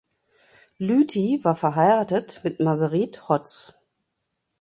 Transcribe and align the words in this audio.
Lüthi 0.79 1.39
war 1.43 1.55
verheiratet 1.55 2.41
mit 2.43 2.59
Marguerite 2.59 3.29
Hotz. 3.29 3.75